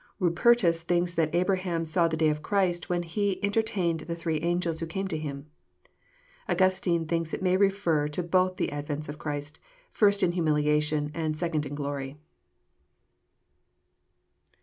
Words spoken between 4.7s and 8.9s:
who came to him. Augustine thinks it may refer to both the